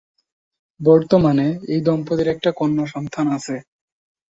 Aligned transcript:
বর্তমানে, 0.79 1.47
এই 1.67 1.81
দম্পতির 1.81 2.27
একটা 2.27 2.49
কন্যা 2.51 2.85
সন্তান 2.85 3.25
আছে। 3.31 3.55